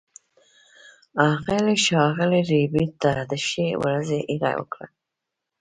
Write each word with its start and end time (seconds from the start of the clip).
هغه 1.23 1.55
ښاغلي 1.85 2.41
ربیټ 2.51 2.91
ته 3.01 3.11
د 3.31 3.33
ښې 3.47 3.67
ورځې 3.83 4.19
هیله 4.29 4.51
وکړه 4.59 4.87